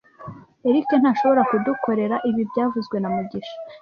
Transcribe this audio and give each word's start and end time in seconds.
Eric 0.67 0.87
ntashobora 1.01 1.41
kudukorera 1.49 2.15
ibi 2.29 2.41
byavuzwe 2.49 2.97
na 2.99 3.09
mugisha 3.15 3.55